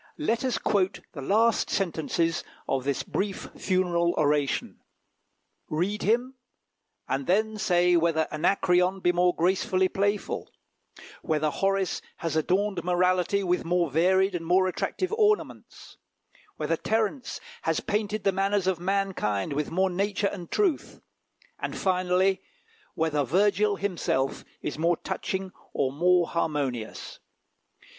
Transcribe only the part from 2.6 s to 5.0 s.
of this brief funeral oration: